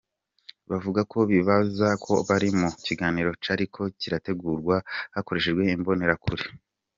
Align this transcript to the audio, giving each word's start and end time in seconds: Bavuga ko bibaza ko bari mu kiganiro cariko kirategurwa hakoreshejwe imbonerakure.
Bavuga 0.69 1.01
ko 1.11 1.17
bibaza 1.31 1.87
ko 2.05 2.13
bari 2.27 2.49
mu 2.59 2.69
kiganiro 2.85 3.29
cariko 3.43 3.79
kirategurwa 3.99 4.75
hakoreshejwe 5.13 5.61
imbonerakure. 5.77 6.45